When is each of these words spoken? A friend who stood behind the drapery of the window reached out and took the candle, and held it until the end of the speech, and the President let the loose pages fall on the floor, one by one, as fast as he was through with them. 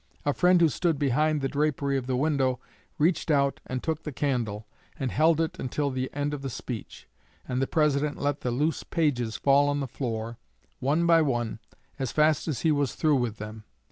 A 0.25 0.33
friend 0.33 0.59
who 0.59 0.67
stood 0.67 0.97
behind 0.97 1.41
the 1.41 1.47
drapery 1.47 1.95
of 1.95 2.07
the 2.07 2.15
window 2.15 2.59
reached 2.97 3.29
out 3.29 3.59
and 3.67 3.83
took 3.83 4.01
the 4.01 4.11
candle, 4.11 4.65
and 4.99 5.11
held 5.11 5.39
it 5.39 5.59
until 5.59 5.91
the 5.91 6.09
end 6.11 6.33
of 6.33 6.41
the 6.41 6.49
speech, 6.49 7.07
and 7.47 7.61
the 7.61 7.67
President 7.67 8.19
let 8.19 8.41
the 8.41 8.49
loose 8.49 8.81
pages 8.81 9.35
fall 9.37 9.69
on 9.69 9.79
the 9.79 9.87
floor, 9.87 10.39
one 10.79 11.05
by 11.05 11.21
one, 11.21 11.59
as 11.99 12.11
fast 12.11 12.47
as 12.47 12.61
he 12.61 12.71
was 12.71 12.95
through 12.95 13.17
with 13.17 13.37
them. 13.37 13.63